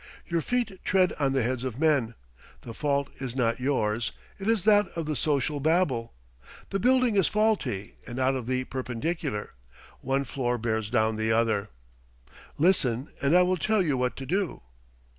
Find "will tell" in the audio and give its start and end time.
13.43-13.83